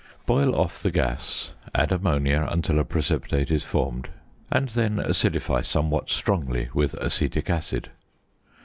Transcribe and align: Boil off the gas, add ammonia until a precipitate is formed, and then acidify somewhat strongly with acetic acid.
Boil 0.25 0.55
off 0.55 0.81
the 0.81 0.89
gas, 0.89 1.51
add 1.75 1.91
ammonia 1.91 2.47
until 2.49 2.79
a 2.79 2.83
precipitate 2.83 3.51
is 3.51 3.63
formed, 3.63 4.09
and 4.49 4.69
then 4.69 4.95
acidify 4.97 5.63
somewhat 5.63 6.09
strongly 6.09 6.69
with 6.73 6.95
acetic 6.95 7.51
acid. 7.51 7.89